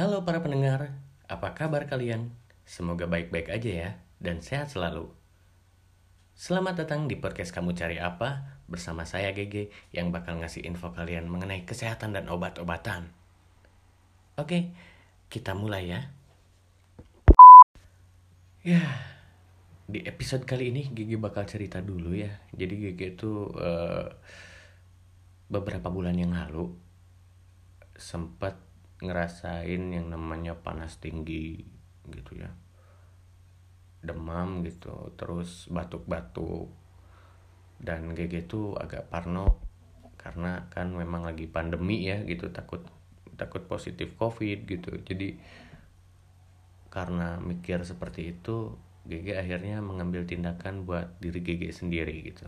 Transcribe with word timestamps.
Halo 0.00 0.24
para 0.24 0.40
pendengar, 0.40 0.96
apa 1.28 1.52
kabar 1.52 1.84
kalian? 1.84 2.32
Semoga 2.64 3.04
baik-baik 3.04 3.52
aja 3.52 3.68
ya, 3.68 3.90
dan 4.16 4.40
sehat 4.40 4.72
selalu. 4.72 5.12
Selamat 6.32 6.80
datang 6.80 7.04
di 7.04 7.20
podcast 7.20 7.52
Kamu 7.52 7.76
Cari 7.76 8.00
Apa 8.00 8.64
bersama 8.64 9.04
saya 9.04 9.28
GG 9.36 9.68
yang 9.92 10.08
bakal 10.08 10.40
ngasih 10.40 10.64
info 10.64 10.96
kalian 10.96 11.28
mengenai 11.28 11.68
kesehatan 11.68 12.16
dan 12.16 12.32
obat-obatan. 12.32 13.12
Oke, 14.40 14.72
kita 15.28 15.52
mulai 15.52 15.92
ya. 15.92 16.00
Ya, 18.64 18.80
di 19.84 20.00
episode 20.08 20.48
kali 20.48 20.72
ini 20.72 20.88
GG 20.88 21.20
bakal 21.20 21.44
cerita 21.44 21.84
dulu 21.84 22.16
ya. 22.16 22.40
Jadi 22.56 22.88
GG 22.88 23.20
itu 23.20 23.52
uh, 23.52 24.08
beberapa 25.52 25.92
bulan 25.92 26.16
yang 26.16 26.32
lalu 26.32 26.72
sempat 28.00 28.69
ngerasain 29.00 29.82
yang 29.92 30.06
namanya 30.12 30.56
panas 30.60 31.00
tinggi 31.00 31.64
gitu 32.08 32.36
ya. 32.36 32.52
Demam 34.00 34.64
gitu 34.64 35.12
terus 35.16 35.68
batuk-batuk. 35.72 36.72
Dan 37.80 38.12
GG 38.12 38.44
tuh 38.44 38.76
agak 38.76 39.08
parno 39.08 39.60
karena 40.20 40.68
kan 40.68 40.92
memang 40.92 41.24
lagi 41.24 41.48
pandemi 41.48 42.04
ya 42.04 42.20
gitu 42.28 42.52
takut 42.52 42.84
takut 43.40 43.64
positif 43.64 44.12
covid 44.20 44.68
gitu. 44.68 45.00
Jadi 45.00 45.40
karena 46.92 47.40
mikir 47.40 47.80
seperti 47.86 48.36
itu 48.36 48.76
GG 49.08 49.32
akhirnya 49.32 49.80
mengambil 49.80 50.28
tindakan 50.28 50.84
buat 50.84 51.16
diri 51.24 51.40
GG 51.40 51.72
sendiri 51.72 52.20
gitu. 52.20 52.44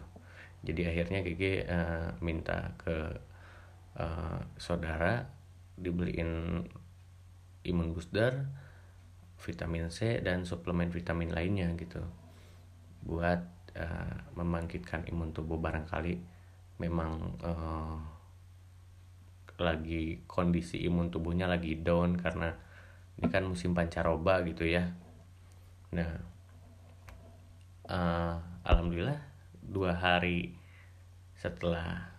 Jadi 0.62 0.82
akhirnya 0.84 1.24
GG 1.24 1.42
uh, 1.42 1.52
eh, 1.64 2.08
minta 2.20 2.76
ke 2.76 2.96
uh, 3.96 4.38
saudara 4.60 5.26
dibeliin 5.78 6.62
imun 7.62 7.88
booster 7.94 8.46
vitamin 9.42 9.90
C 9.90 10.22
dan 10.22 10.46
suplemen 10.46 10.90
vitamin 10.90 11.34
lainnya 11.34 11.70
gitu. 11.74 12.02
Buat 13.02 13.42
uh, 13.74 14.16
membangkitkan 14.38 15.10
imun 15.10 15.34
tubuh 15.34 15.58
barangkali 15.58 16.22
memang 16.78 17.38
uh, 17.42 17.98
lagi 19.62 20.26
kondisi 20.26 20.82
imun 20.86 21.12
tubuhnya 21.14 21.46
lagi 21.46 21.78
down 21.78 22.18
karena 22.18 22.50
ini 23.18 23.28
kan 23.30 23.46
musim 23.46 23.74
pancaroba 23.74 24.42
gitu 24.46 24.66
ya. 24.66 24.90
Nah 25.94 26.10
uh, 27.86 28.34
alhamdulillah 28.66 29.18
dua 29.62 29.94
hari 29.94 30.54
setelah 31.38 32.10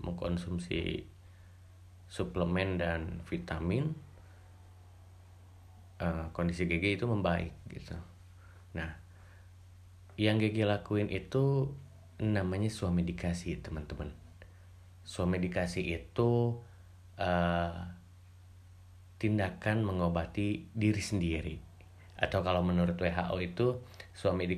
mengkonsumsi 0.00 1.08
suplemen 2.08 2.80
dan 2.80 3.20
vitamin 3.28 3.92
uh, 6.00 6.32
kondisi 6.32 6.64
GG 6.64 7.00
itu 7.02 7.04
membaik 7.04 7.52
gitu. 7.68 7.94
Nah, 8.74 8.96
yang 10.18 10.40
GG 10.40 10.66
lakuin 10.66 11.12
itu 11.12 11.70
namanya 12.18 12.72
suami 12.72 13.06
dikasih 13.06 13.62
teman-teman. 13.62 14.10
Suami 15.06 15.38
dikasih 15.38 15.84
itu 15.84 16.58
uh, 17.16 17.76
tindakan 19.18 19.86
mengobati 19.86 20.70
diri 20.74 21.02
sendiri. 21.02 21.56
Atau 22.18 22.42
kalau 22.42 22.66
menurut 22.66 22.98
WHO 22.98 23.36
itu 23.38 23.66
suami 24.10 24.50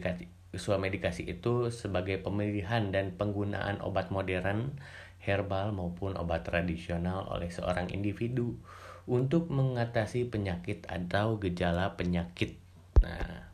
dikasih 0.89 1.25
itu 1.29 1.69
sebagai 1.69 2.25
pemilihan 2.25 2.89
dan 2.89 3.13
penggunaan 3.21 3.85
obat 3.85 4.09
modern, 4.09 4.81
herbal 5.21 5.77
maupun 5.77 6.17
obat 6.17 6.49
tradisional 6.49 7.29
oleh 7.29 7.53
seorang 7.53 7.93
individu 7.93 8.57
untuk 9.05 9.53
mengatasi 9.53 10.29
penyakit 10.29 10.89
atau 10.89 11.37
gejala 11.37 11.99
penyakit. 11.99 12.57
Nah, 13.05 13.53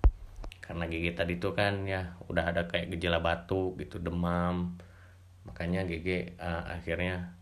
karena 0.62 0.84
gigi 0.90 1.14
tadi 1.14 1.38
itu 1.38 1.54
kan 1.54 1.86
ya 1.86 2.18
udah 2.26 2.54
ada 2.54 2.66
kayak 2.66 2.94
gejala 2.98 3.22
batuk 3.22 3.78
gitu, 3.82 4.02
demam. 4.02 4.78
Makanya 5.46 5.86
GG 5.86 6.38
uh, 6.38 6.74
akhirnya 6.74 7.34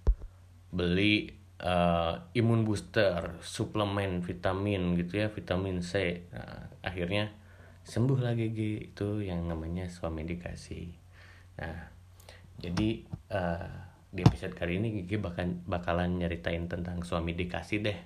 beli 0.68 1.32
uh, 1.64 2.28
imun 2.36 2.68
booster, 2.68 3.40
suplemen 3.40 4.20
vitamin 4.20 4.96
gitu 5.00 5.24
ya, 5.24 5.32
vitamin 5.32 5.80
C. 5.80 6.24
Nah, 6.32 6.68
akhirnya 6.84 7.32
sembuh 7.84 8.20
lagi 8.20 8.52
GG 8.52 8.60
itu 8.92 9.08
yang 9.24 9.44
namanya 9.48 9.88
suami 9.88 10.24
dikasih. 10.24 10.88
Nah, 11.60 11.92
jadi 12.60 13.04
uh, 13.32 13.93
di 14.14 14.22
episode 14.22 14.54
kali 14.54 14.78
ini 14.78 15.02
Gigi 15.02 15.18
bakal 15.18 15.58
bakalan 15.66 16.22
nyeritain 16.22 16.70
tentang 16.70 17.02
suami 17.02 17.34
dikasih 17.34 17.82
deh. 17.82 17.98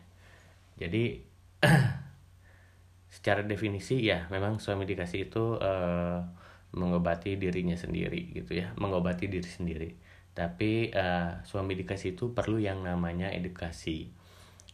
Jadi 0.81 1.21
secara 3.15 3.45
definisi 3.45 4.01
ya 4.01 4.25
memang 4.33 4.57
suami 4.57 4.89
dikasih 4.89 5.29
itu 5.29 5.61
uh, 5.61 6.25
mengobati 6.73 7.37
dirinya 7.37 7.77
sendiri 7.77 8.33
gitu 8.33 8.57
ya, 8.57 8.73
mengobati 8.81 9.29
diri 9.29 9.45
sendiri. 9.45 9.89
Tapi 10.33 10.89
uh, 10.97 11.45
suami 11.45 11.77
dikasih 11.77 12.17
itu 12.17 12.33
perlu 12.33 12.57
yang 12.57 12.81
namanya 12.81 13.29
edukasi. 13.29 14.09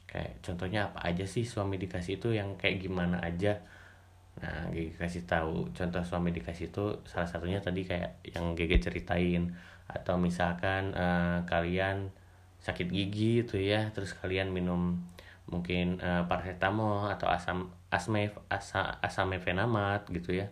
Kayak 0.07 0.39
contohnya 0.39 0.95
apa 0.95 1.11
aja 1.11 1.27
sih 1.27 1.43
suami 1.43 1.83
dikasih 1.83 2.23
itu 2.23 2.31
yang 2.31 2.55
kayak 2.55 2.79
gimana 2.79 3.19
aja. 3.27 3.59
Nah, 4.43 4.71
Gigi 4.75 4.95
kasih 4.99 5.25
tahu 5.29 5.71
contoh 5.71 6.03
suami 6.03 6.35
dikasih 6.35 6.75
itu 6.75 6.85
salah 7.07 7.29
satunya 7.29 7.63
tadi 7.63 7.87
kayak 7.87 8.25
yang 8.27 8.59
Gigi 8.59 8.79
ceritain. 8.83 9.55
Atau 9.87 10.17
misalkan 10.19 10.97
uh, 10.97 11.45
kalian 11.47 12.11
sakit 12.65 12.89
gigi 12.89 13.45
itu 13.45 13.61
ya 13.61 13.93
terus 13.93 14.17
kalian 14.17 14.49
minum 14.49 14.97
mungkin 15.45 16.01
uh, 16.01 16.25
paracetamol 16.25 17.13
atau 17.13 17.29
asam 17.29 17.69
asme 17.93 18.33
asa, 18.49 18.99
asamefenamat 19.05 20.09
gitu 20.11 20.35
ya. 20.41 20.49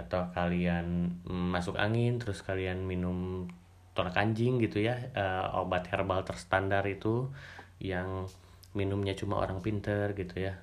Atau 0.00 0.28
kalian 0.32 1.20
masuk 1.28 1.76
angin 1.76 2.18
terus 2.20 2.40
kalian 2.44 2.84
minum 2.84 3.48
tolak 3.96 4.20
anjing 4.20 4.60
gitu 4.60 4.84
ya 4.84 5.08
uh, 5.16 5.64
obat 5.64 5.88
herbal 5.88 6.20
terstandar 6.20 6.84
itu 6.84 7.32
yang 7.80 8.28
minumnya 8.76 9.16
cuma 9.16 9.40
orang 9.40 9.64
pinter 9.64 10.12
gitu 10.12 10.52
ya 10.52 10.60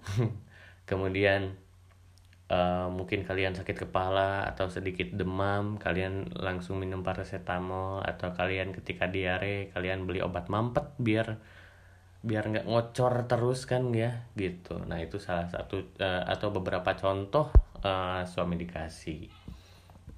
kemudian 0.90 1.54
Uh, 2.50 2.90
mungkin 2.90 3.22
kalian 3.22 3.54
sakit 3.54 3.86
kepala 3.86 4.42
atau 4.42 4.66
sedikit 4.66 5.06
demam, 5.14 5.78
kalian 5.78 6.34
langsung 6.34 6.82
minum 6.82 7.06
paracetamol 7.06 8.02
atau 8.02 8.34
kalian 8.34 8.74
ketika 8.74 9.06
diare 9.06 9.70
kalian 9.70 10.02
beli 10.02 10.18
obat 10.18 10.50
mampet 10.50 10.82
biar 10.98 11.38
biar 12.26 12.50
nggak 12.50 12.66
ngocor 12.66 13.30
terus 13.30 13.70
kan 13.70 13.94
ya 13.94 14.26
gitu. 14.34 14.82
Nah 14.82 14.98
itu 14.98 15.22
salah 15.22 15.46
satu 15.46 15.94
uh, 16.02 16.26
atau 16.26 16.50
beberapa 16.50 16.90
contoh 16.98 17.54
uh, 17.86 18.26
suami 18.26 18.58
dikasih. 18.58 19.30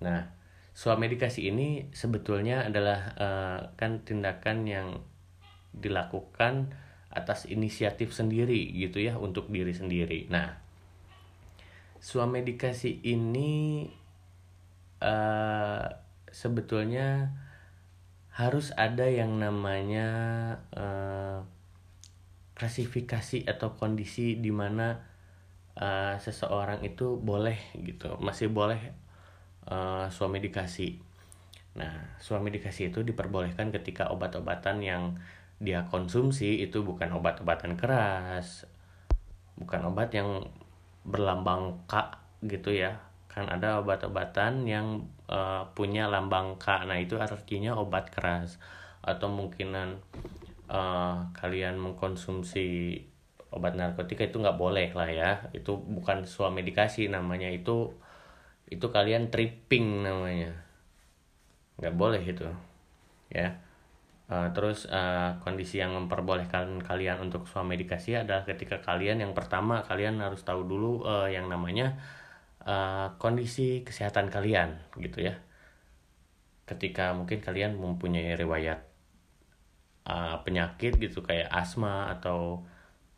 Nah 0.01 0.33
suami 0.73 1.13
dikasih 1.13 1.53
ini 1.53 1.93
sebetulnya 1.93 2.65
adalah 2.65 3.13
uh, 3.21 3.59
kan 3.77 4.09
tindakan 4.09 4.65
yang 4.65 5.05
dilakukan 5.77 6.73
atas 7.13 7.45
inisiatif 7.45 8.17
sendiri 8.17 8.73
gitu 8.73 9.05
ya 9.05 9.21
untuk 9.21 9.53
diri 9.53 9.77
sendiri. 9.77 10.33
Nah 10.33 10.62
suami 12.03 12.43
dikasih 12.43 12.99
ini 13.07 13.87
uh, 14.99 15.87
sebetulnya 16.35 17.31
harus 18.35 18.75
ada 18.75 19.07
yang 19.07 19.39
namanya 19.39 20.09
uh, 20.75 21.47
klasifikasi 22.59 23.47
atau 23.47 23.79
kondisi 23.79 24.35
di 24.43 24.51
mana 24.51 24.99
uh, 25.79 26.19
seseorang 26.19 26.83
itu 26.83 27.23
boleh 27.23 27.61
gitu 27.79 28.19
masih 28.19 28.51
boleh 28.51 28.83
uh, 29.71 30.11
suami 30.11 30.43
dikasih. 30.43 30.99
Nah 31.79 32.19
suami 32.19 32.51
dikasih 32.51 32.91
itu 32.91 33.07
diperbolehkan 33.07 33.71
ketika 33.71 34.11
obat-obatan 34.11 34.83
yang 34.83 35.23
dia 35.63 35.87
konsumsi 35.87 36.67
itu 36.67 36.83
bukan 36.83 37.15
obat-obatan 37.15 37.79
keras 37.79 38.67
bukan 39.55 39.95
obat 39.95 40.11
yang 40.11 40.43
berlambang 41.07 41.87
K 41.87 42.15
gitu 42.47 42.75
ya. 42.75 42.99
Kan 43.31 43.49
ada 43.49 43.81
obat-obatan 43.81 44.69
yang 44.69 45.09
uh, 45.31 45.71
punya 45.73 46.11
lambang 46.11 46.59
K. 46.59 46.87
Nah 46.87 46.99
itu 46.99 47.19
artinya 47.19 47.79
obat 47.79 48.11
keras. 48.13 48.59
Atau 49.03 49.31
mungkinan 49.31 49.99
uh, 50.71 51.31
kalian 51.35 51.79
mengkonsumsi 51.79 52.99
obat 53.53 53.77
narkotika 53.77 54.25
itu 54.25 54.39
nggak 54.39 54.59
boleh 54.59 54.91
lah 54.95 55.11
ya. 55.11 55.33
Itu 55.57 55.81
bukan 55.81 56.29
suami 56.29 56.63
dikasih 56.63 57.11
namanya. 57.11 57.51
Itu 57.51 57.97
itu 58.71 58.87
kalian 58.89 59.29
tripping 59.29 60.07
namanya. 60.07 60.55
Nggak 61.81 61.95
boleh 61.97 62.23
itu 62.23 62.47
ya 63.33 63.57
Uh, 64.33 64.49
terus 64.57 64.89
uh, 64.89 65.37
kondisi 65.45 65.77
yang 65.77 65.93
memperbolehkan 65.93 66.81
kalian 66.81 67.21
untuk 67.21 67.45
suami 67.45 67.77
dikasih 67.77 68.25
adalah 68.25 68.49
ketika 68.49 68.81
kalian 68.81 69.21
yang 69.21 69.37
pertama 69.37 69.85
kalian 69.85 70.25
harus 70.25 70.41
tahu 70.41 70.65
dulu 70.65 71.05
uh, 71.05 71.29
yang 71.29 71.53
namanya 71.53 72.01
uh, 72.65 73.13
kondisi 73.21 73.85
kesehatan 73.85 74.33
kalian 74.33 74.81
gitu 74.97 75.29
ya. 75.29 75.37
Ketika 76.65 77.13
mungkin 77.13 77.45
kalian 77.45 77.77
mempunyai 77.77 78.33
riwayat 78.41 78.81
uh, 80.09 80.41
penyakit 80.41 80.97
gitu 80.97 81.21
kayak 81.21 81.53
asma 81.53 82.09
atau 82.17 82.65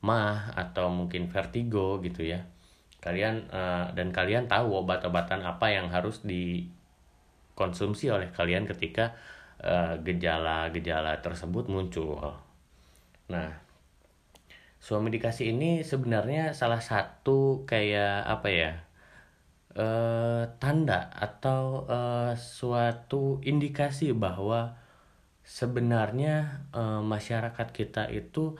mah 0.03 0.53
atau 0.59 0.93
mungkin 0.93 1.33
vertigo 1.33 2.03
gitu 2.05 2.27
ya 2.27 2.45
kalian 3.05 3.53
uh, 3.53 3.93
dan 3.93 4.13
kalian 4.13 4.49
tahu 4.49 4.81
obat-obatan 4.81 5.45
apa 5.45 5.69
yang 5.73 5.93
harus 5.93 6.25
dikonsumsi 6.25 8.09
oleh 8.09 8.33
kalian 8.33 8.65
ketika 8.65 9.13
eh, 9.13 9.21
gejala-gejala 10.05 11.17
uh, 11.17 11.21
tersebut 11.25 11.73
muncul. 11.73 12.37
Nah, 13.33 13.49
suami 14.77 15.09
dikasih 15.09 15.57
ini 15.57 15.81
sebenarnya 15.81 16.53
salah 16.53 16.85
satu 16.85 17.65
kayak 17.65 18.29
apa 18.29 18.49
ya? 18.53 18.73
Uh, 19.75 20.47
tanda 20.63 21.11
atau 21.11 21.83
uh, 21.91 22.31
suatu 22.39 23.43
indikasi 23.43 24.15
bahwa 24.15 24.79
sebenarnya 25.43 26.63
uh, 26.71 27.03
masyarakat 27.03 27.75
kita 27.75 28.07
itu 28.15 28.55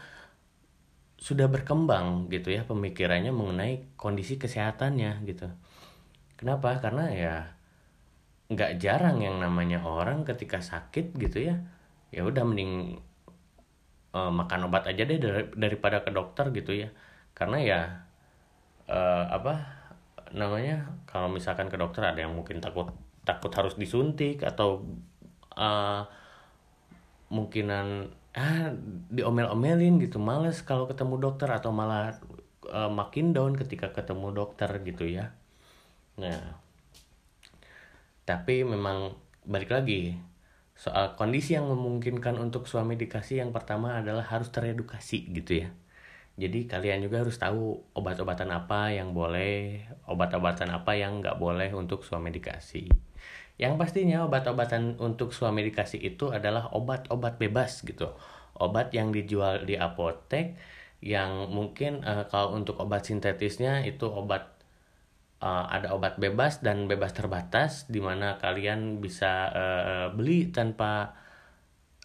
sudah 1.15 1.49
berkembang 1.49 2.29
gitu 2.29 2.53
ya 2.53 2.67
pemikirannya 2.67 3.31
mengenai 3.31 3.95
kondisi 3.97 4.37
kesehatannya 4.37 5.23
gitu. 5.25 5.49
Kenapa? 6.35 6.83
Karena 6.83 7.09
ya 7.15 7.54
nggak 8.53 8.77
jarang 8.77 9.25
yang 9.25 9.41
namanya 9.41 9.81
orang 9.81 10.29
ketika 10.29 10.61
sakit 10.61 11.17
gitu 11.17 11.49
ya 11.49 11.65
ya 12.15 12.23
udah 12.23 12.45
mending 12.47 13.03
uh, 14.15 14.31
makan 14.31 14.71
obat 14.71 14.87
aja 14.87 15.03
deh 15.03 15.19
dari, 15.19 15.51
daripada 15.59 16.07
ke 16.07 16.15
dokter 16.15 16.55
gitu 16.55 16.73
ya. 16.87 16.89
Karena 17.35 17.59
ya 17.59 17.81
uh, 18.87 19.27
apa 19.27 19.55
namanya 20.31 20.95
kalau 21.11 21.27
misalkan 21.27 21.67
ke 21.67 21.75
dokter 21.75 22.07
ada 22.07 22.23
yang 22.23 22.35
mungkin 22.35 22.63
takut 22.63 22.95
takut 23.27 23.51
harus 23.51 23.75
disuntik 23.75 24.47
atau 24.47 24.87
uh, 25.59 26.07
mungkinan 27.35 28.15
ah 28.35 28.75
diomel-omelin 29.11 30.03
gitu 30.03 30.19
males 30.19 30.63
kalau 30.63 30.91
ketemu 30.91 31.23
dokter 31.23 31.47
atau 31.51 31.71
malah 31.71 32.19
uh, 32.67 32.91
makin 32.91 33.31
down 33.31 33.55
ketika 33.59 33.91
ketemu 33.91 34.31
dokter 34.35 34.71
gitu 34.83 35.07
ya. 35.07 35.35
Nah 36.19 36.64
tapi 38.25 38.65
memang 38.65 39.17
balik 39.45 39.73
lagi 39.73 40.17
soal 40.75 41.15
kondisi 41.15 41.55
yang 41.55 41.71
memungkinkan 41.71 42.35
untuk 42.41 42.67
suami 42.67 42.99
dikasih 42.99 43.45
yang 43.47 43.55
pertama 43.55 44.01
adalah 44.01 44.27
harus 44.27 44.51
teredukasi 44.51 45.31
gitu 45.31 45.65
ya 45.65 45.69
jadi 46.35 46.67
kalian 46.67 47.07
juga 47.07 47.23
harus 47.23 47.39
tahu 47.39 47.79
obat-obatan 47.95 48.51
apa 48.51 48.91
yang 48.91 49.15
boleh 49.15 49.87
obat-obatan 50.11 50.75
apa 50.75 50.99
yang 50.99 51.23
nggak 51.23 51.39
boleh 51.39 51.71
untuk 51.71 52.03
suami 52.03 52.35
dikasih 52.35 52.91
yang 53.55 53.79
pastinya 53.79 54.27
obat-obatan 54.27 54.99
untuk 54.99 55.31
suami 55.31 55.63
dikasih 55.71 56.03
itu 56.03 56.35
adalah 56.35 56.75
obat-obat 56.75 57.39
bebas 57.39 57.87
gitu. 57.87 58.11
Obat 58.59 58.91
yang 58.91 59.15
dijual 59.15 59.63
di 59.63 59.79
apotek 59.79 60.59
yang 60.99 61.53
mungkin 61.55 62.03
uh, 62.03 62.27
kalau 62.27 62.57
untuk 62.59 62.83
obat 62.83 63.07
sintetisnya 63.07 63.87
itu 63.87 64.11
obat 64.11 64.54
uh, 65.45 65.69
ada 65.69 65.93
obat 65.93 66.17
bebas 66.17 66.65
dan 66.65 66.89
bebas 66.89 67.13
terbatas 67.13 67.85
di 67.93 68.01
mana 68.01 68.41
kalian 68.41 69.05
bisa 69.05 69.53
uh, 69.53 70.07
beli 70.17 70.49
tanpa 70.49 71.13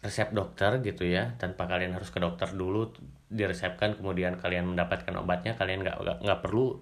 resep 0.04 0.28
dokter 0.36 0.84
gitu 0.84 1.08
ya. 1.08 1.32
Tanpa 1.40 1.64
kalian 1.64 1.96
harus 1.96 2.12
ke 2.12 2.20
dokter 2.20 2.52
dulu 2.52 2.92
diresepkan 3.32 3.96
kemudian 3.96 4.36
kalian 4.36 4.76
mendapatkan 4.76 5.16
obatnya 5.16 5.56
kalian 5.56 5.80
nggak 5.80 6.20
nggak 6.20 6.40
perlu 6.44 6.76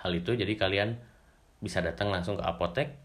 hal 0.00 0.10
itu. 0.16 0.32
Jadi 0.32 0.56
kalian 0.56 0.96
bisa 1.60 1.84
datang 1.84 2.08
langsung 2.08 2.40
ke 2.40 2.44
apotek 2.48 2.96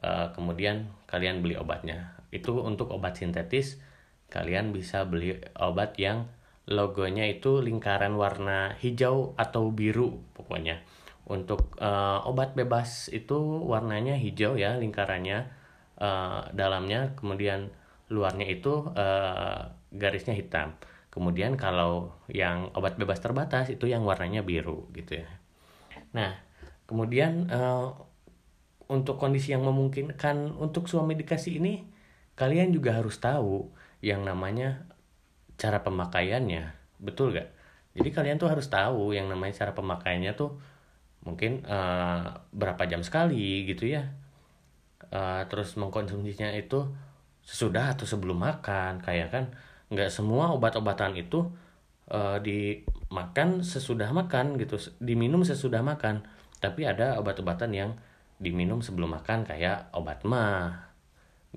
uh, 0.00 0.32
kemudian 0.32 0.88
kalian 1.04 1.44
beli 1.44 1.60
obatnya. 1.60 2.16
Itu 2.32 2.64
untuk 2.64 2.88
obat 2.88 3.20
sintetis 3.20 3.76
kalian 4.32 4.72
bisa 4.72 5.06
beli 5.06 5.38
obat 5.54 6.00
yang 6.00 6.26
logonya 6.66 7.30
itu 7.30 7.62
lingkaran 7.62 8.18
warna 8.18 8.74
hijau 8.82 9.38
atau 9.38 9.70
biru 9.70 10.18
pokoknya 10.34 10.82
untuk 11.26 11.74
uh, 11.82 12.22
obat 12.22 12.54
bebas 12.54 13.10
itu 13.10 13.34
warnanya 13.66 14.14
hijau 14.14 14.54
ya 14.54 14.78
lingkarannya 14.78 15.50
uh, 15.98 16.48
dalamnya 16.54 17.18
kemudian 17.18 17.74
luarnya 18.06 18.46
itu 18.46 18.86
uh, 18.94 19.74
garisnya 19.90 20.38
hitam. 20.38 20.78
Kemudian 21.10 21.56
kalau 21.58 22.14
yang 22.30 22.70
obat 22.76 23.00
bebas 23.00 23.18
terbatas 23.18 23.72
itu 23.72 23.88
yang 23.90 24.06
warnanya 24.06 24.46
biru 24.46 24.86
gitu 24.94 25.18
ya. 25.18 25.28
Nah 26.14 26.38
kemudian 26.86 27.50
uh, 27.50 27.90
untuk 28.86 29.18
kondisi 29.18 29.50
yang 29.50 29.66
memungkinkan 29.66 30.54
untuk 30.54 30.86
suami 30.86 31.18
dikasih 31.18 31.58
ini 31.58 31.82
kalian 32.38 32.70
juga 32.70 32.94
harus 32.94 33.18
tahu 33.18 33.74
yang 33.98 34.22
namanya 34.22 34.86
cara 35.58 35.82
pemakaiannya. 35.82 36.70
Betul 37.02 37.34
gak 37.34 37.56
jadi 37.96 38.08
kalian 38.12 38.36
tuh 38.36 38.52
harus 38.52 38.68
tahu 38.68 39.16
yang 39.16 39.26
namanya 39.32 39.64
cara 39.64 39.72
pemakaiannya 39.72 40.36
tuh 40.36 40.60
mungkin 41.26 41.66
uh, 41.66 42.46
berapa 42.54 42.86
jam 42.86 43.02
sekali 43.02 43.66
gitu 43.66 43.90
ya. 43.90 44.14
Uh, 45.10 45.42
terus 45.50 45.74
mengkonsumsinya 45.74 46.54
itu 46.54 46.86
sesudah 47.42 47.94
atau 47.94 48.06
sebelum 48.06 48.42
makan 48.42 49.02
kayak 49.02 49.28
kan 49.30 49.44
nggak 49.90 50.10
semua 50.10 50.50
obat-obatan 50.50 51.14
itu 51.14 51.46
uh, 52.10 52.38
dimakan 52.42 53.62
sesudah 53.62 54.10
makan 54.10 54.58
gitu 54.62 54.78
diminum 55.02 55.42
sesudah 55.42 55.82
makan. 55.82 56.22
Tapi 56.62 56.86
ada 56.86 57.18
obat-obatan 57.18 57.70
yang 57.74 57.90
diminum 58.38 58.80
sebelum 58.80 59.18
makan 59.18 59.42
kayak 59.44 59.90
obat 59.92 60.22
mah 60.22 60.94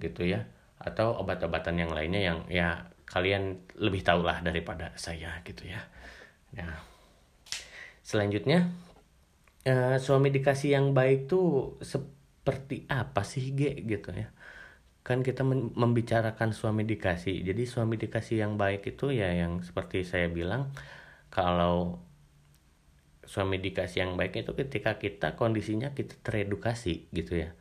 gitu 0.02 0.26
ya. 0.26 0.50
Atau 0.82 1.14
obat-obatan 1.14 1.78
yang 1.78 1.92
lainnya 1.94 2.22
yang 2.22 2.40
ya 2.50 2.90
kalian 3.10 3.58
lebih 3.78 4.06
tahu 4.06 4.22
lah 4.22 4.42
daripada 4.46 4.94
saya 4.94 5.42
gitu 5.42 5.66
ya. 5.66 5.82
Nah, 6.54 6.78
selanjutnya 8.06 8.70
uh, 9.68 9.98
suami 10.00 10.30
dikasih 10.32 10.70
yang 10.78 10.88
baik 10.96 11.28
tuh 11.32 11.76
seperti 11.84 12.86
apa 12.88 13.22
sih 13.28 13.52
G 13.58 13.84
gitu 13.84 14.14
ya. 14.16 14.32
Kan 15.04 15.26
kita 15.26 15.42
membicarakan 15.82 16.54
suami 16.54 16.86
dikasih. 16.86 17.42
Jadi 17.44 17.64
suami 17.66 17.98
dikasih 17.98 18.46
yang 18.46 18.54
baik 18.62 18.86
itu 18.96 19.12
ya 19.12 19.34
yang 19.34 19.66
seperti 19.66 20.06
saya 20.06 20.28
bilang 20.30 20.72
kalau 21.34 22.00
suami 23.30 23.62
dikasih 23.62 24.10
yang 24.10 24.14
baik 24.18 24.42
itu 24.42 24.52
ketika 24.58 24.98
kita 24.98 25.38
kondisinya 25.38 25.94
kita 25.94 26.18
teredukasi 26.26 27.06
gitu 27.14 27.38
ya 27.46 27.54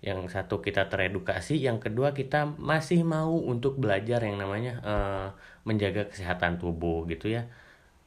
yang 0.00 0.30
satu 0.30 0.62
kita 0.64 0.88
teredukasi 0.88 1.58
yang 1.60 1.76
kedua 1.82 2.16
kita 2.16 2.56
masih 2.56 3.04
mau 3.04 3.34
untuk 3.36 3.76
belajar 3.76 4.24
yang 4.24 4.40
namanya 4.40 4.72
uh, 4.80 5.28
menjaga 5.68 6.08
kesehatan 6.08 6.56
tubuh 6.56 7.04
gitu 7.10 7.28
ya 7.28 7.50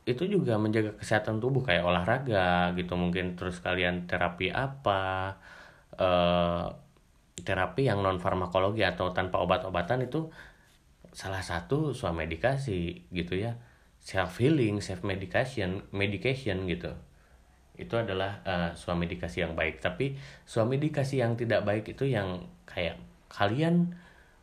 itu 0.06 0.26
juga 0.26 0.58
menjaga 0.58 0.98
kesehatan 0.98 1.38
tubuh 1.38 1.62
kayak 1.62 1.86
olahraga 1.86 2.74
gitu 2.74 2.98
mungkin 2.98 3.38
terus 3.38 3.62
kalian 3.62 4.10
terapi 4.10 4.50
apa 4.50 5.38
uh, 5.98 6.66
terapi 7.42 7.86
yang 7.86 8.02
non 8.02 8.18
farmakologi 8.18 8.82
atau 8.82 9.14
tanpa 9.14 9.38
obat-obatan 9.42 10.10
itu 10.10 10.30
salah 11.14 11.44
satu 11.46 11.94
suami 11.94 12.26
medikasi 12.26 13.06
gitu 13.14 13.38
ya 13.38 13.58
self 14.02 14.42
healing, 14.42 14.82
self 14.82 15.06
medication, 15.06 15.86
medication 15.94 16.66
gitu. 16.66 16.92
Itu 17.78 18.02
adalah 18.02 18.42
uh, 18.44 18.70
suami 18.74 19.06
medikasi 19.06 19.46
yang 19.46 19.54
baik. 19.54 19.80
Tapi 19.80 20.18
suami 20.44 20.82
medikasi 20.82 21.22
yang 21.22 21.38
tidak 21.38 21.64
baik 21.64 21.94
itu 21.94 22.10
yang 22.10 22.50
kayak 22.66 22.98
kalian 23.30 23.96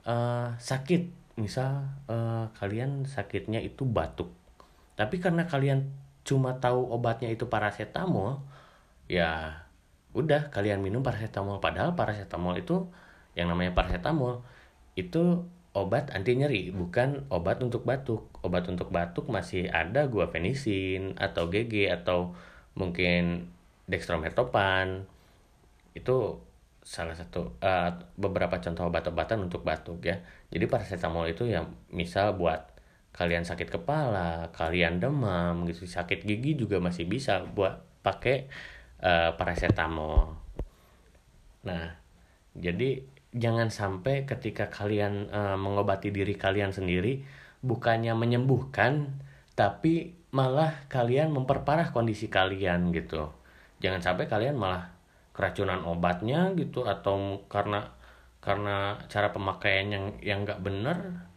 uh, 0.07 0.55
sakit, 0.57 1.35
misal 1.37 1.91
uh, 2.07 2.49
kalian 2.57 3.05
sakitnya 3.05 3.59
itu 3.61 3.85
batuk. 3.85 4.31
Tapi 4.99 5.23
karena 5.23 5.47
kalian 5.47 5.87
cuma 6.26 6.59
tahu 6.59 6.90
obatnya 6.90 7.31
itu 7.31 7.47
paracetamol, 7.47 8.43
ya 9.07 9.62
udah 10.11 10.50
kalian 10.50 10.83
minum 10.83 11.07
paracetamol. 11.07 11.62
Padahal 11.62 11.95
paracetamol 11.95 12.59
itu 12.59 12.90
yang 13.38 13.47
namanya 13.47 13.78
paracetamol 13.78 14.43
itu 14.99 15.47
obat 15.78 16.11
anti 16.11 16.35
nyeri 16.35 16.75
bukan 16.75 17.31
obat 17.31 17.62
untuk 17.62 17.87
batuk. 17.87 18.26
Obat 18.43 18.67
untuk 18.67 18.90
batuk 18.90 19.31
masih 19.31 19.71
ada 19.71 20.11
gua 20.11 20.26
guafenisin 20.26 21.14
atau 21.14 21.47
GG 21.47 21.95
atau 22.02 22.35
mungkin 22.75 23.55
dextromethorphan. 23.87 25.07
Itu 25.95 26.43
salah 26.83 27.14
satu 27.14 27.55
uh, 27.62 27.90
beberapa 28.19 28.59
contoh 28.59 28.90
obat-obatan 28.90 29.47
untuk 29.47 29.62
batuk 29.62 30.02
ya. 30.02 30.19
Jadi 30.50 30.67
paracetamol 30.67 31.31
itu 31.31 31.47
ya 31.47 31.62
misal 31.95 32.35
buat 32.35 32.77
kalian 33.18 33.42
sakit 33.42 33.75
kepala 33.75 34.54
kalian 34.54 35.02
demam 35.02 35.66
gitu. 35.66 35.84
Sakit 35.90 36.22
gigi 36.22 36.54
juga 36.54 36.78
masih 36.78 37.10
bisa 37.10 37.42
buat 37.42 37.82
pakai 38.06 38.46
uh, 39.02 39.34
paracetamol. 39.34 40.38
Nah 41.66 41.98
jadi 42.54 43.02
jangan 43.34 43.75
sampai 43.75 44.22
ketika 44.25 44.70
kalian 44.70 45.28
uh, 45.34 45.58
mengobati 45.58 46.14
diri 46.14 46.38
kalian 46.38 46.70
sendiri 46.70 47.26
bukannya 47.60 48.14
menyembuhkan 48.14 49.18
tapi 49.58 50.14
malah 50.30 50.87
kalian 50.87 51.34
memperparah 51.34 51.90
kondisi 51.90 52.30
kalian 52.30 52.94
gitu. 52.94 53.34
Jangan 53.82 53.98
sampai 53.98 54.30
kalian 54.30 54.54
malah 54.54 54.94
keracunan 55.34 55.82
obatnya 55.87 56.54
gitu 56.54 56.87
atau 56.87 57.46
karena 57.50 57.94
karena 58.38 59.02
cara 59.10 59.34
pemakaian 59.34 59.87
yang 59.90 60.04
yang 60.22 60.38
nggak 60.46 60.62
benar 60.62 61.27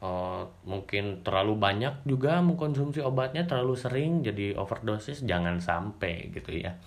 uh, 0.00 0.48
mungkin 0.64 1.20
terlalu 1.20 1.60
banyak 1.60 2.04
juga 2.08 2.40
mengkonsumsi 2.40 3.04
obatnya 3.04 3.44
terlalu 3.44 3.76
sering 3.76 4.24
jadi 4.24 4.56
overdosis 4.56 5.22
jangan 5.24 5.60
sampai 5.60 6.32
gitu 6.32 6.56
ya. 6.56 6.80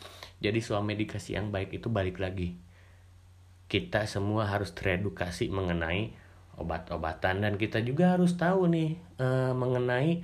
Jadi 0.43 0.60
suami 0.60 0.98
medikasi 0.98 1.39
yang 1.39 1.53
baik 1.53 1.72
itu 1.72 1.88
balik 1.88 2.20
lagi. 2.20 2.60
Kita 3.72 4.03
semua 4.05 4.51
harus 4.51 4.75
teredukasi 4.75 5.48
mengenai 5.48 6.13
obat-obatan 6.60 7.41
dan 7.41 7.53
kita 7.58 7.82
juga 7.82 8.13
harus 8.13 8.38
tahu 8.38 8.70
nih 8.70 9.00
uh, 9.17 9.55
mengenai 9.58 10.22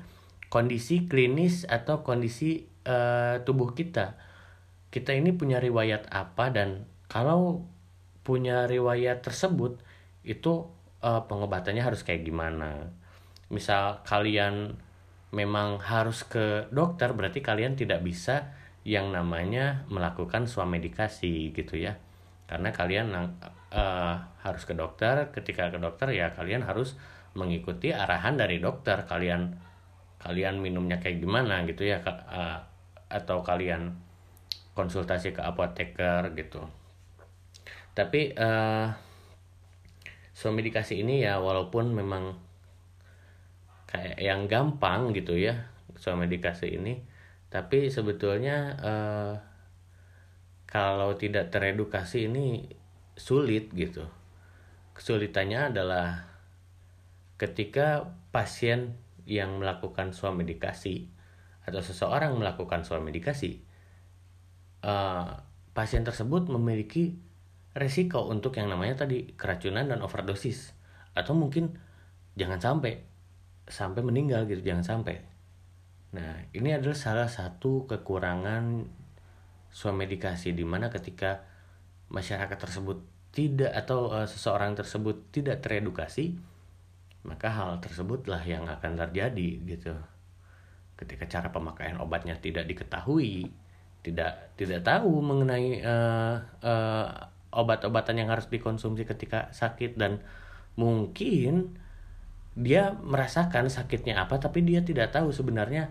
kondisi 0.51 1.05
klinis 1.09 1.65
atau 1.65 2.01
kondisi 2.05 2.67
uh, 2.85 3.41
tubuh 3.47 3.73
kita. 3.73 4.19
Kita 4.89 5.13
ini 5.13 5.33
punya 5.33 5.61
riwayat 5.61 6.09
apa 6.09 6.49
dan 6.49 6.89
kalau 7.09 7.65
punya 8.25 8.69
riwayat 8.69 9.25
tersebut 9.25 9.81
itu 10.21 10.69
uh, 11.03 11.21
pengobatannya 11.27 11.83
harus 11.83 12.03
kayak 12.03 12.27
gimana. 12.27 12.91
Misal 13.49 14.03
kalian 14.05 14.77
memang 15.29 15.77
harus 15.81 16.25
ke 16.25 16.65
dokter 16.73 17.13
berarti 17.13 17.41
kalian 17.45 17.77
tidak 17.77 18.01
bisa 18.01 18.53
yang 18.87 19.13
namanya 19.13 19.85
melakukan 19.91 20.49
swamedikasi 20.49 21.53
gitu 21.53 21.77
ya. 21.77 21.97
Karena 22.49 22.73
kalian 22.73 23.13
uh, 23.13 24.15
harus 24.41 24.63
ke 24.65 24.73
dokter 24.73 25.29
ketika 25.29 25.69
ke 25.69 25.77
dokter 25.77 26.09
ya 26.09 26.33
kalian 26.33 26.65
harus 26.65 26.97
mengikuti 27.37 27.93
arahan 27.93 28.39
dari 28.39 28.57
dokter. 28.57 29.05
Kalian 29.05 29.53
kalian 30.19 30.59
minumnya 30.59 30.99
kayak 30.99 31.23
gimana 31.23 31.63
gitu 31.63 31.87
ya 31.87 32.01
uh, 32.03 32.59
atau 33.09 33.39
kalian 33.39 33.95
konsultasi 34.73 35.35
ke 35.35 35.41
apoteker 35.43 36.33
gitu. 36.33 36.63
Tapi 37.93 38.31
uh, 38.33 39.08
swamedikasi 40.39 41.03
ini 41.03 41.27
ya 41.27 41.43
walaupun 41.43 41.91
memang 41.91 42.39
kayak 43.91 44.15
yang 44.23 44.47
gampang 44.47 45.11
gitu 45.11 45.35
ya 45.35 45.67
swamedikasi 45.99 46.79
ini. 46.79 47.03
Tapi 47.51 47.91
sebetulnya 47.91 48.57
uh, 48.79 49.33
kalau 50.63 51.17
tidak 51.19 51.51
teredukasi 51.51 52.31
ini 52.31 52.71
sulit 53.19 53.67
gitu. 53.75 54.07
Kesulitannya 54.95 55.75
adalah 55.75 56.23
ketika 57.35 58.07
pasien 58.31 58.95
yang 59.27 59.59
melakukan 59.59 60.15
swamedikasi 60.15 61.11
atau 61.67 61.81
seseorang 61.83 62.37
melakukan 62.39 62.87
swamedikasi 62.87 63.61
uh, 64.85 65.41
pasien 65.73 66.01
tersebut 66.01 66.49
memiliki 66.49 67.17
resiko 67.79 68.27
untuk 68.27 68.59
yang 68.59 68.67
namanya 68.67 69.07
tadi 69.07 69.33
keracunan 69.39 69.87
dan 69.87 70.03
overdosis 70.03 70.75
atau 71.15 71.31
mungkin 71.33 71.73
jangan 72.35 72.59
sampai 72.59 72.99
sampai 73.65 74.01
meninggal 74.03 74.45
gitu 74.45 74.61
jangan 74.61 74.83
sampai 74.83 75.29
Nah, 76.09 76.49
ini 76.57 76.73
adalah 76.73 76.97
salah 76.97 77.29
satu 77.29 77.85
kekurangan 77.85 78.89
swamedikasi 79.69 80.57
di 80.57 80.65
mana 80.65 80.89
ketika 80.89 81.45
masyarakat 82.09 82.57
tersebut 82.57 83.05
tidak 83.29 83.69
atau 83.77 84.09
uh, 84.09 84.25
seseorang 84.25 84.73
tersebut 84.73 85.29
tidak 85.29 85.61
teredukasi, 85.61 86.33
maka 87.21 87.53
hal 87.53 87.77
tersebutlah 87.77 88.41
yang 88.41 88.65
akan 88.65 88.97
terjadi 88.97 89.49
gitu. 89.69 89.93
Ketika 90.97 91.29
cara 91.29 91.53
pemakaian 91.53 92.01
obatnya 92.01 92.33
tidak 92.41 92.65
diketahui, 92.65 93.45
tidak 94.01 94.57
tidak 94.57 94.81
tahu 94.81 95.21
mengenai 95.21 95.85
uh, 95.85 96.41
uh, 96.65 97.07
obat-obatan 97.49 98.21
yang 98.21 98.29
harus 98.29 98.47
dikonsumsi 98.47 99.05
ketika 99.09 99.49
sakit 99.53 99.97
dan 99.97 100.21
mungkin 100.77 101.77
dia 102.59 102.93
merasakan 102.99 103.71
sakitnya 103.71 104.19
apa 104.21 104.37
tapi 104.37 104.65
dia 104.65 104.83
tidak 104.83 105.15
tahu 105.15 105.31
sebenarnya 105.31 105.89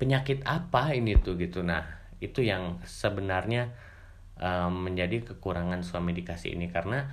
penyakit 0.00 0.40
apa 0.48 0.96
ini 0.96 1.20
tuh 1.20 1.36
gitu. 1.36 1.60
Nah 1.60 1.84
itu 2.24 2.40
yang 2.40 2.80
sebenarnya 2.88 3.72
um, 4.40 4.88
menjadi 4.88 5.20
kekurangan 5.28 5.84
suami 5.84 6.16
dikasih 6.16 6.56
ini. 6.56 6.72
Karena 6.72 7.04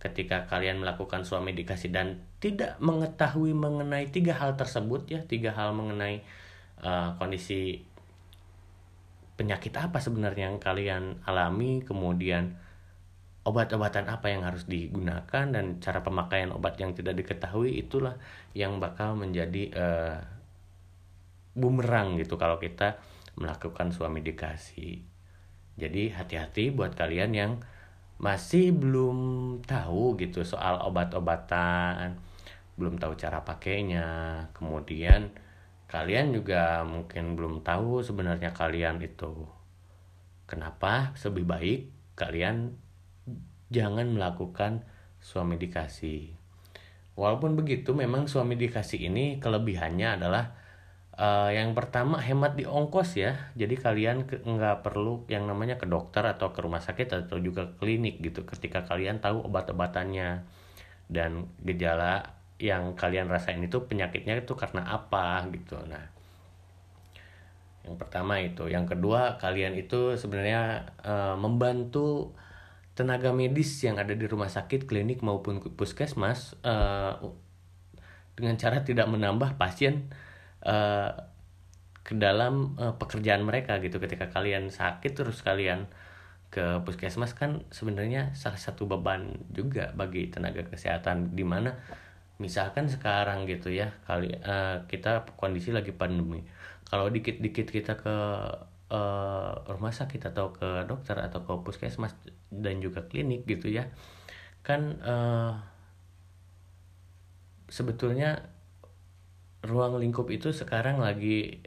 ketika 0.00 0.48
kalian 0.48 0.80
melakukan 0.80 1.28
suami 1.28 1.52
dikasih 1.52 1.92
dan 1.92 2.24
tidak 2.40 2.80
mengetahui 2.80 3.52
mengenai 3.52 4.08
tiga 4.08 4.32
hal 4.40 4.56
tersebut 4.56 5.04
ya 5.12 5.20
tiga 5.28 5.52
hal 5.52 5.76
mengenai 5.76 6.24
uh, 6.80 7.12
kondisi 7.20 7.84
penyakit 9.36 9.76
apa 9.76 10.00
sebenarnya 10.00 10.48
yang 10.48 10.56
kalian 10.56 11.20
alami 11.28 11.84
kemudian 11.84 12.56
obat-obatan 13.40 14.04
apa 14.06 14.28
yang 14.28 14.44
harus 14.44 14.68
digunakan 14.68 15.44
dan 15.48 15.80
cara 15.80 16.04
pemakaian 16.04 16.52
obat 16.52 16.76
yang 16.76 16.92
tidak 16.92 17.16
diketahui 17.24 17.80
itulah 17.80 18.20
yang 18.52 18.76
bakal 18.76 19.16
menjadi 19.16 19.62
uh, 19.72 20.18
bumerang 21.56 22.20
gitu 22.20 22.36
kalau 22.36 22.60
kita 22.60 23.00
melakukan 23.40 23.90
suami 23.90 24.20
dikasih. 24.20 25.00
Jadi 25.80 26.12
hati-hati 26.12 26.68
buat 26.70 26.92
kalian 26.92 27.32
yang 27.32 27.52
masih 28.20 28.76
belum 28.76 29.18
tahu 29.64 30.20
gitu 30.20 30.44
soal 30.44 30.76
obat-obatan 30.84 32.20
belum 32.80 32.96
tahu 32.96 33.12
cara 33.20 33.44
pakainya. 33.44 34.08
Kemudian 34.56 35.32
kalian 35.88 36.32
juga 36.32 36.80
mungkin 36.88 37.36
belum 37.36 37.60
tahu 37.60 38.00
sebenarnya 38.00 38.56
kalian 38.56 39.04
itu 39.04 39.44
kenapa. 40.48 41.12
Lebih 41.20 41.44
baik 41.44 41.80
kalian 42.16 42.76
jangan 43.70 44.10
melakukan 44.10 44.84
suami 45.22 45.56
dikasih. 45.56 46.34
Walaupun 47.14 47.54
begitu, 47.54 47.94
memang 47.94 48.26
suami 48.26 48.58
dikasih 48.58 49.10
ini 49.10 49.38
kelebihannya 49.38 50.20
adalah 50.20 50.56
uh, 51.20 51.50
yang 51.52 51.76
pertama 51.76 52.18
hemat 52.18 52.56
di 52.56 52.64
ongkos 52.64 53.20
ya. 53.20 53.52
Jadi 53.54 53.76
kalian 53.76 54.26
nggak 54.26 54.82
perlu 54.82 55.28
yang 55.30 55.44
namanya 55.46 55.76
ke 55.76 55.84
dokter 55.84 56.24
atau 56.24 56.50
ke 56.50 56.64
rumah 56.64 56.80
sakit 56.80 57.28
atau 57.28 57.36
juga 57.38 57.76
klinik 57.76 58.18
gitu. 58.24 58.42
Ketika 58.48 58.88
kalian 58.88 59.20
tahu 59.20 59.44
obat-obatannya 59.46 60.42
dan 61.12 61.50
gejala 61.62 62.40
yang 62.60 62.92
kalian 62.96 63.28
rasain 63.28 63.60
itu 63.60 63.84
penyakitnya 63.88 64.40
itu 64.40 64.52
karena 64.56 64.84
apa 64.84 65.44
gitu. 65.52 65.80
Nah, 65.88 66.04
yang 67.84 67.96
pertama 67.96 68.36
itu, 68.40 68.68
yang 68.68 68.84
kedua 68.84 69.40
kalian 69.40 69.76
itu 69.76 70.16
sebenarnya 70.16 70.92
uh, 71.00 71.36
membantu 71.40 72.36
tenaga 73.00 73.32
medis 73.32 73.80
yang 73.80 73.96
ada 73.96 74.12
di 74.12 74.28
rumah 74.28 74.52
sakit, 74.52 74.84
klinik 74.84 75.24
maupun 75.24 75.64
puskesmas 75.72 76.52
uh, 76.60 77.16
dengan 78.36 78.60
cara 78.60 78.84
tidak 78.84 79.08
menambah 79.08 79.56
pasien 79.56 80.12
uh, 80.68 81.16
ke 82.04 82.12
dalam 82.20 82.76
uh, 82.76 82.92
pekerjaan 83.00 83.40
mereka 83.40 83.80
gitu. 83.80 83.96
Ketika 83.96 84.28
kalian 84.28 84.68
sakit 84.68 85.16
terus 85.16 85.40
kalian 85.40 85.88
ke 86.52 86.84
puskesmas 86.84 87.32
kan 87.32 87.64
sebenarnya 87.72 88.36
salah 88.36 88.60
satu 88.60 88.84
beban 88.84 89.38
juga 89.48 89.94
bagi 89.96 90.28
tenaga 90.28 90.66
kesehatan 90.66 91.32
di 91.32 91.46
mana 91.46 91.78
misalkan 92.42 92.90
sekarang 92.90 93.46
gitu 93.46 93.70
ya 93.70 93.94
kali 94.02 94.34
uh, 94.34 94.82
kita 94.90 95.30
kondisi 95.38 95.70
lagi 95.70 95.94
pandemi 95.94 96.42
kalau 96.90 97.06
dikit-dikit 97.06 97.70
kita 97.70 97.94
ke 97.94 98.16
uh, 98.90 99.52
rumah 99.70 99.94
sakit 99.94 100.34
atau 100.34 100.50
ke 100.50 100.90
dokter 100.90 101.14
atau 101.22 101.46
ke 101.46 101.52
puskesmas 101.62 102.18
dan 102.50 102.82
juga 102.82 103.06
klinik 103.06 103.46
gitu 103.46 103.70
ya. 103.70 103.88
Kan 104.66 105.00
uh, 105.00 105.56
sebetulnya 107.70 108.50
ruang 109.62 110.02
lingkup 110.02 110.28
itu 110.28 110.50
sekarang 110.50 110.98
lagi 110.98 111.62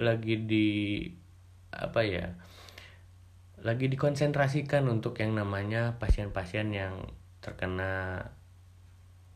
lagi 0.00 0.34
di 0.44 0.68
apa 1.70 2.02
ya 2.02 2.34
lagi 3.60 3.92
dikonsentrasikan 3.92 4.88
untuk 4.88 5.20
yang 5.20 5.36
namanya 5.36 6.00
pasien-pasien 6.00 6.72
yang 6.72 7.12
terkena 7.44 8.24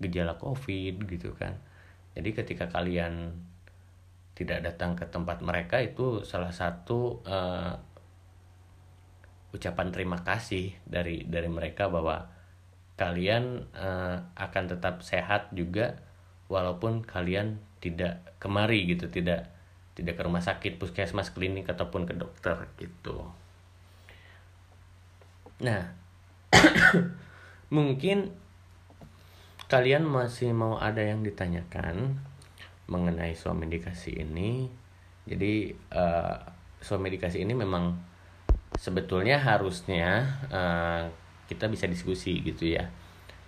gejala 0.01 0.41
covid 0.41 0.97
gitu 1.05 1.37
kan. 1.37 1.61
Jadi 2.17 2.31
ketika 2.33 2.73
kalian 2.73 3.37
tidak 4.35 4.65
datang 4.67 4.97
ke 4.99 5.07
tempat 5.07 5.45
mereka 5.45 5.79
itu 5.79 6.25
salah 6.27 6.51
satu 6.51 7.21
uh, 7.23 7.77
ucapan 9.55 9.95
terima 9.95 10.19
kasih 10.27 10.75
dari 10.83 11.23
dari 11.23 11.47
mereka 11.47 11.87
bahwa 11.87 12.27
kalian 12.99 13.71
uh, 13.75 14.27
akan 14.35 14.65
tetap 14.75 15.07
sehat 15.07 15.55
juga 15.55 16.03
walaupun 16.51 17.07
kalian 17.07 17.63
tidak 17.79 18.35
kemari 18.43 18.87
gitu 18.91 19.07
tidak 19.07 19.55
tidak 19.95 20.19
ke 20.19 20.23
rumah 20.27 20.43
sakit 20.43 20.83
puskesmas 20.83 21.31
klinik 21.31 21.71
ataupun 21.71 22.03
ke 22.03 22.19
dokter 22.19 22.67
gitu. 22.83 23.31
Nah 25.63 25.95
mungkin 27.77 28.35
kalian 29.71 30.03
masih 30.03 30.51
mau 30.51 30.83
ada 30.83 31.03
yang 31.03 31.23
ditanyakan 31.23 32.19
mengenai 32.91 33.39
suami 33.39 33.71
dikasih 33.71 34.23
ini? 34.27 34.67
Jadi 35.25 35.73
uh, 35.95 36.37
suami 36.83 37.09
dikasih 37.09 37.43
ini 37.47 37.55
memang 37.57 38.14
sebetulnya 38.79 39.39
harusnya 39.39 40.39
uh, 40.51 41.07
kita 41.47 41.71
bisa 41.71 41.87
diskusi 41.87 42.41
gitu 42.43 42.75
ya. 42.75 42.89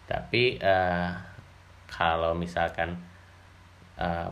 Tapi 0.07 0.59
uh, 0.63 1.11
kalau 1.91 2.35
misalkan 2.35 2.95
uh, 3.99 4.31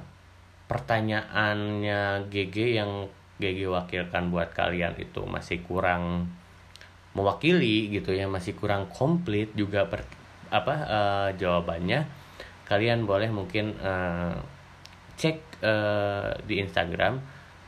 pertanyaannya 0.70 2.30
GG 2.30 2.56
yang 2.78 3.10
GG 3.38 3.66
wakilkan 3.66 4.30
buat 4.30 4.54
kalian 4.54 4.94
itu 4.96 5.26
masih 5.26 5.60
kurang 5.66 6.30
mewakili 7.14 7.94
gitu 7.94 8.10
ya 8.10 8.26
masih 8.26 8.58
kurang 8.58 8.90
komplit 8.90 9.54
juga 9.54 9.86
per, 9.86 10.02
apa 10.50 10.74
uh, 10.86 11.28
jawabannya 11.38 12.06
kalian 12.66 13.06
boleh 13.06 13.30
mungkin 13.30 13.74
uh, 13.78 14.34
cek 15.14 15.62
uh, 15.62 16.34
di 16.42 16.58
Instagram 16.58 17.22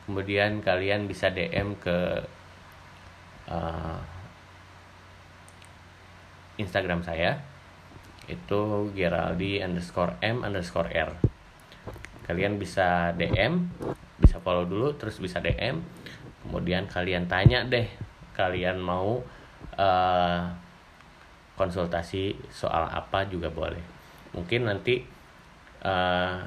kemudian 0.06 0.62
kalian 0.62 1.06
bisa 1.06 1.30
DM 1.30 1.78
ke 1.78 2.26
uh, 3.50 3.98
Instagram 6.56 7.04
saya 7.04 7.38
itu 8.26 8.90
Geraldi 8.96 9.62
underscore 9.62 10.18
M 10.22 10.42
underscore 10.42 10.90
R. 10.90 11.10
Kalian 12.26 12.58
bisa 12.58 13.14
DM 13.14 13.70
bisa 14.18 14.40
follow 14.42 14.66
dulu 14.66 14.96
terus 14.96 15.20
bisa 15.22 15.38
DM 15.38 15.78
kemudian 16.42 16.88
kalian 16.88 17.28
tanya 17.28 17.62
deh 17.62 17.86
kalian 18.34 18.80
mau 18.80 19.20
uh, 19.78 20.42
konsultasi 21.56 22.36
soal 22.52 22.90
apa 22.90 23.24
juga 23.30 23.48
boleh. 23.48 23.80
Mungkin 24.36 24.68
nanti 24.68 25.00
uh, 25.86 26.44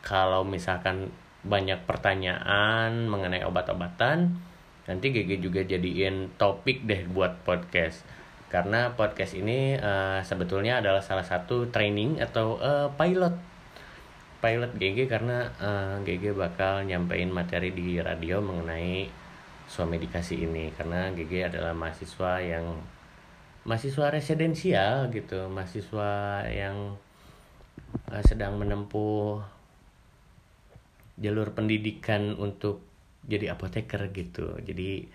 kalau 0.00 0.46
misalkan 0.46 1.12
banyak 1.44 1.84
pertanyaan 1.84 3.06
mengenai 3.06 3.44
obat-obatan 3.44 4.47
nanti 4.88 5.12
GG 5.12 5.44
juga 5.44 5.60
jadiin 5.60 6.40
topik 6.40 6.88
deh 6.88 7.04
buat 7.12 7.44
podcast. 7.44 8.02
Karena 8.48 8.96
podcast 8.96 9.36
ini 9.36 9.76
uh, 9.76 10.24
sebetulnya 10.24 10.80
adalah 10.80 11.04
salah 11.04 11.22
satu 11.22 11.68
training 11.68 12.24
atau 12.24 12.56
uh, 12.56 12.88
pilot. 12.96 13.36
Pilot 14.40 14.72
GG 14.80 15.12
karena 15.12 15.52
uh, 15.60 16.00
eh, 16.00 16.16
GG 16.16 16.32
bakal 16.32 16.88
nyampein 16.88 17.28
materi 17.28 17.74
di 17.76 18.00
radio 18.00 18.40
mengenai 18.40 19.04
suami 19.68 20.00
dikasih 20.00 20.48
ini. 20.48 20.72
Karena 20.72 21.12
GG 21.12 21.52
adalah 21.52 21.76
mahasiswa 21.76 22.40
yang 22.40 22.80
mahasiswa 23.68 24.08
residensial 24.08 25.12
gitu. 25.12 25.52
Mahasiswa 25.52 26.48
yang 26.48 26.96
uh, 28.08 28.22
sedang 28.24 28.56
menempuh 28.56 29.44
jalur 31.20 31.52
pendidikan 31.52 32.32
untuk 32.40 32.87
jadi 33.28 33.52
apoteker 33.52 34.08
gitu. 34.10 34.56
Jadi 34.64 35.06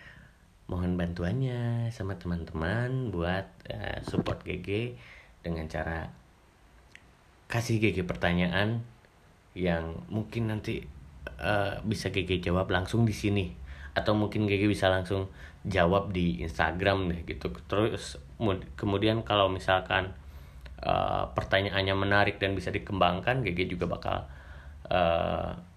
mohon 0.70 0.96
bantuannya 0.96 1.90
sama 1.92 2.16
teman-teman 2.16 3.12
buat 3.12 3.50
uh, 3.68 4.00
support 4.06 4.46
GG 4.46 4.96
dengan 5.44 5.68
cara 5.68 6.08
kasih 7.52 7.82
GG 7.84 8.08
pertanyaan 8.08 8.86
yang 9.54 10.02
mungkin 10.08 10.50
nanti 10.50 10.86
uh, 11.42 11.82
bisa 11.84 12.14
GG 12.14 12.46
jawab 12.46 12.70
langsung 12.70 13.04
di 13.04 13.12
sini. 13.12 13.52
Atau 13.94 14.18
mungkin 14.18 14.46
GG 14.50 14.70
bisa 14.70 14.90
langsung 14.90 15.30
jawab 15.66 16.14
di 16.14 16.42
Instagram 16.42 17.10
deh 17.12 17.22
gitu. 17.26 17.50
Terus 17.66 18.22
kemudian 18.78 19.22
kalau 19.26 19.50
misalkan 19.50 20.14
uh, 20.86 21.30
pertanyaannya 21.34 21.96
menarik 21.98 22.36
dan 22.38 22.54
bisa 22.54 22.70
dikembangkan 22.70 23.42
GG 23.42 23.74
juga 23.74 23.86
bakal 23.90 24.18
uh, 24.90 25.73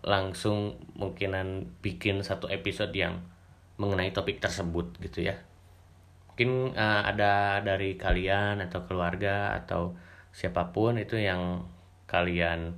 langsung 0.00 0.80
mungkinan 0.96 1.78
bikin 1.84 2.24
satu 2.24 2.48
episode 2.48 2.96
yang 2.96 3.20
mengenai 3.76 4.16
topik 4.16 4.40
tersebut 4.40 4.96
gitu 5.04 5.28
ya. 5.28 5.36
Mungkin 6.32 6.72
uh, 6.72 7.04
ada 7.04 7.60
dari 7.60 8.00
kalian 8.00 8.64
atau 8.64 8.88
keluarga 8.88 9.52
atau 9.52 9.92
siapa 10.32 10.72
pun 10.72 10.96
itu 10.96 11.20
yang 11.20 11.68
kalian 12.08 12.72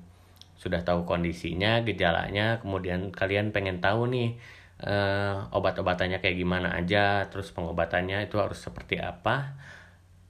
sudah 0.59 0.83
tahu 0.83 1.07
kondisinya 1.07 1.83
gejalanya 1.83 2.63
kemudian 2.63 3.11
kalian 3.11 3.51
pengen 3.51 3.83
tahu 3.83 4.07
nih 4.11 4.39
uh, 4.87 5.51
obat-obatannya 5.51 6.23
kayak 6.23 6.39
gimana 6.39 6.75
aja 6.75 7.27
terus 7.31 7.51
pengobatannya 7.51 8.27
itu 8.27 8.39
harus 8.39 8.63
seperti 8.63 8.99
apa 9.03 9.59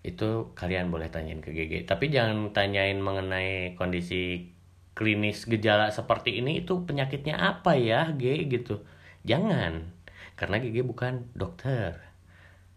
itu 0.04 0.52
kalian 0.52 0.92
boleh 0.92 1.08
tanyain 1.08 1.40
ke 1.40 1.52
GG 1.52 1.88
tapi 1.88 2.12
jangan 2.12 2.52
tanyain 2.52 3.00
mengenai 3.00 3.72
kondisi 3.76 4.52
klinis 4.94 5.44
gejala 5.50 5.90
seperti 5.90 6.38
ini 6.38 6.62
itu 6.62 6.86
penyakitnya 6.86 7.34
apa 7.34 7.74
ya 7.74 8.14
G 8.14 8.46
gitu. 8.46 8.86
Jangan 9.26 9.90
karena 10.38 10.56
GG 10.62 10.76
bukan 10.86 11.30
dokter. 11.34 11.98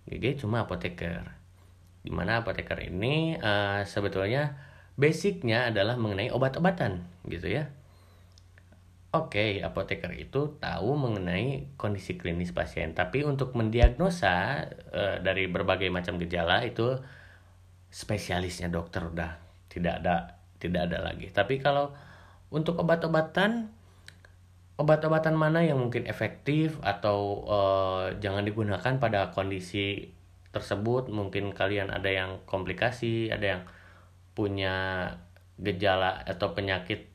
GG 0.09 0.45
cuma 0.45 0.65
apoteker. 0.65 1.25
Di 2.01 2.11
mana 2.13 2.41
apoteker 2.41 2.79
ini 2.81 3.37
uh, 3.37 3.85
sebetulnya 3.85 4.57
basicnya 4.97 5.69
adalah 5.69 5.97
mengenai 5.97 6.33
obat-obatan 6.33 7.05
gitu 7.29 7.49
ya. 7.49 7.69
Oke, 9.15 9.39
okay, 9.39 9.51
apoteker 9.63 10.11
itu 10.13 10.59
tahu 10.59 10.93
mengenai 10.99 11.73
kondisi 11.79 12.19
klinis 12.19 12.51
pasien, 12.51 12.91
tapi 12.91 13.23
untuk 13.23 13.55
mendiagnosa 13.55 14.67
uh, 14.93 15.17
dari 15.23 15.47
berbagai 15.47 15.87
macam 15.87 16.19
gejala 16.19 16.61
itu 16.67 16.99
spesialisnya 17.87 18.67
dokter 18.67 19.07
udah 19.07 19.39
tidak 19.71 20.03
ada 20.03 20.37
tidak 20.59 20.91
ada 20.91 20.99
lagi. 21.01 21.31
Tapi 21.31 21.57
kalau 21.57 21.95
untuk 22.47 22.79
obat-obatan 22.79 23.71
obat-obatan 24.77 25.33
mana 25.33 25.65
yang 25.65 25.81
mungkin 25.81 26.05
efektif 26.05 26.77
atau 26.85 27.41
uh, 27.49 28.13
jangan 28.21 28.45
digunakan 28.45 28.93
pada 29.01 29.33
kondisi 29.33 30.13
tersebut? 30.53 31.09
Mungkin 31.09 31.51
kalian 31.51 31.89
ada 31.89 32.07
yang 32.07 32.45
komplikasi 32.45 33.33
ada 33.33 33.57
yang 33.57 33.61
punya 34.37 35.09
gejala 35.57 36.21
atau 36.21 36.53
penyakit 36.53 37.09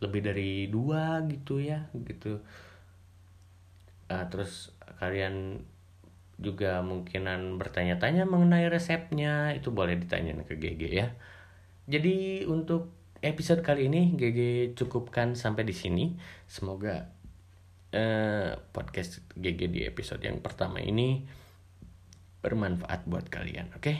lebih 0.00 0.24
dari 0.24 0.52
dua 0.72 1.20
gitu 1.28 1.60
ya 1.60 1.92
gitu. 1.92 2.40
Uh, 4.08 4.24
terus 4.32 4.72
kalian 4.96 5.60
juga 6.40 6.82
mungkinan 6.82 7.60
bertanya-tanya 7.60 8.26
mengenai 8.26 8.66
resepnya 8.66 9.54
itu 9.54 9.70
boleh 9.70 10.00
ditanya 10.00 10.34
ke 10.42 10.56
GG 10.56 10.82
ya. 10.88 11.08
Jadi 11.84 12.48
untuk 12.48 13.03
episode 13.24 13.64
kali 13.64 13.88
ini 13.88 14.12
GG 14.12 14.72
cukupkan 14.76 15.32
sampai 15.32 15.64
di 15.64 15.72
sini. 15.72 16.12
Semoga 16.44 17.08
uh, 17.96 18.60
podcast 18.76 19.24
GG 19.32 19.60
di 19.72 19.80
episode 19.88 20.20
yang 20.20 20.44
pertama 20.44 20.84
ini 20.84 21.24
bermanfaat 22.44 23.08
buat 23.08 23.32
kalian, 23.32 23.72
oke? 23.72 23.80
Okay? 23.80 23.98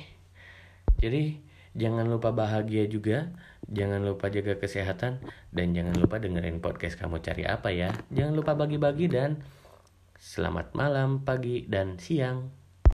Jadi 1.00 1.40
jangan 1.72 2.04
lupa 2.04 2.36
bahagia 2.36 2.84
juga, 2.84 3.32
jangan 3.66 4.04
lupa 4.04 4.28
jaga 4.28 4.60
kesehatan 4.60 5.24
dan 5.50 5.66
jangan 5.72 5.96
lupa 5.96 6.20
dengerin 6.20 6.60
podcast 6.60 7.00
kamu 7.00 7.24
cari 7.24 7.48
apa 7.48 7.72
ya. 7.72 7.96
Jangan 8.12 8.36
lupa 8.36 8.52
bagi-bagi 8.52 9.08
dan 9.08 9.40
selamat 10.20 10.76
malam, 10.76 11.24
pagi 11.24 11.64
dan 11.64 11.96
siang. 11.96 12.63